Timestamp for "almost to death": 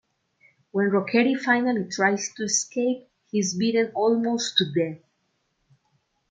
3.93-4.97